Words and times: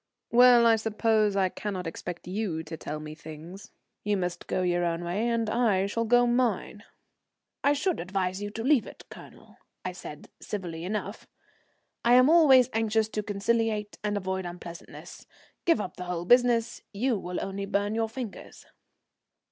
"Well, 0.31 0.65
I 0.65 0.77
suppose 0.77 1.35
I 1.35 1.49
cannot 1.49 1.85
expect 1.85 2.25
you 2.25 2.63
to 2.63 2.75
tell 2.75 2.99
me 2.99 3.13
things. 3.13 3.69
You 4.03 4.17
must 4.17 4.47
go 4.47 4.63
your 4.63 4.83
own 4.83 5.03
way 5.03 5.27
and 5.29 5.47
I 5.47 5.85
shall 5.85 6.05
go 6.05 6.25
mine." 6.25 6.83
"I 7.63 7.73
should 7.73 7.99
advise 7.99 8.41
you 8.41 8.49
to 8.49 8.63
leave 8.63 8.87
it, 8.87 9.03
Colonel," 9.11 9.57
I 9.85 9.91
said, 9.91 10.29
civilly 10.39 10.85
enough. 10.85 11.27
"I'm 12.03 12.31
always 12.31 12.67
anxious 12.73 13.09
to 13.09 13.21
conciliate 13.21 13.99
and 14.03 14.17
avoid 14.17 14.43
unpleasantness. 14.43 15.27
Give 15.65 15.79
up 15.79 15.97
the 15.97 16.05
whole 16.05 16.25
business; 16.25 16.81
you 16.91 17.19
will 17.19 17.37
only 17.39 17.67
burn 17.67 17.93
your 17.93 18.09
fingers." 18.09 18.65